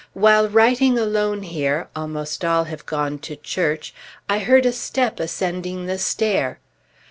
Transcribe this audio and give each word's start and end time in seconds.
While 0.13 0.49
writing 0.49 0.97
alone 0.97 1.43
here 1.43 1.87
(almost 1.95 2.43
all 2.43 2.63
have 2.63 2.87
gone 2.87 3.19
to 3.19 3.35
church), 3.35 3.93
I 4.27 4.39
heard 4.39 4.65
a 4.65 4.71
step 4.73 5.19
ascending 5.19 5.85
the 5.85 5.99
stair. 5.99 6.57